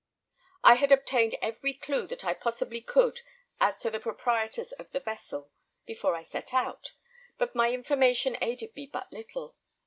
I 0.63 0.73
had 0.77 0.91
obtained 0.91 1.37
every 1.43 1.75
clue 1.75 2.07
that 2.07 2.25
I 2.25 2.33
possibly 2.33 2.81
could 2.81 3.21
as 3.59 3.79
to 3.81 3.91
the 3.91 3.99
proprietors 3.99 4.71
of 4.71 4.91
the 4.93 4.99
vessel, 4.99 5.51
before 5.85 6.15
I 6.15 6.23
set 6.23 6.55
out, 6.55 6.93
but 7.37 7.53
my 7.53 7.71
information 7.71 8.35
aided 8.41 8.75
me 8.75 8.87
but 8.87 9.13
little. 9.13 9.55